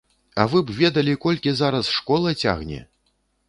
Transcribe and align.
А 0.43 0.45
вы 0.53 0.61
б 0.69 0.77
ведалі, 0.79 1.13
колькі 1.27 1.55
зараз 1.61 1.93
школа 2.01 2.37
цягне! 2.45 2.85